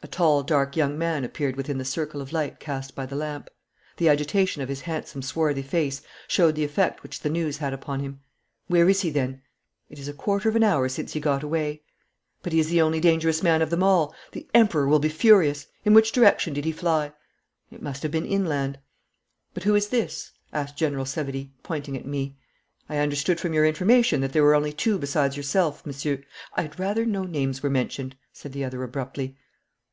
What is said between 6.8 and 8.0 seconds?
which the news had upon